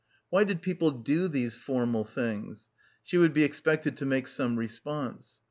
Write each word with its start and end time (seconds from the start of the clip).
Why 0.31 0.45
did 0.45 0.63
people 0.63 0.89
do 0.89 1.27
these 1.27 1.53
formal 1.55 2.05
things? 2.05 2.65
She 3.03 3.19
would 3.19 3.35
be 3.35 3.43
expected 3.43 3.97
to 3.97 4.05
make 4.07 4.25
some 4.25 4.57
response. 4.57 5.39